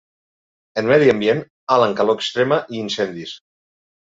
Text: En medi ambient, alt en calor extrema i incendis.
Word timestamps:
En 0.81 0.87
medi 0.91 1.11
ambient, 1.13 1.43
alt 1.75 1.89
en 1.89 1.95
calor 2.01 2.17
extrema 2.23 2.59
i 2.77 2.81
incendis. 2.89 3.37